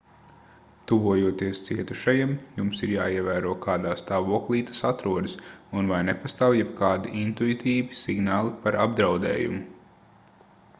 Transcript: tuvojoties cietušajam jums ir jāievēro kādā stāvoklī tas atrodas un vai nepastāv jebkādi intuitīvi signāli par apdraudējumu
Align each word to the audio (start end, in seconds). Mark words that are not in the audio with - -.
tuvojoties 0.91 1.59
cietušajam 1.67 2.31
jums 2.61 2.81
ir 2.87 2.93
jāievēro 2.93 3.51
kādā 3.67 3.91
stāvoklī 4.03 4.63
tas 4.71 4.81
atrodas 4.93 5.37
un 5.81 5.93
vai 5.93 6.01
nepastāv 6.09 6.57
jebkādi 6.63 7.15
intuitīvi 7.27 8.03
signāli 8.05 8.57
par 8.67 8.81
apdraudējumu 8.87 9.63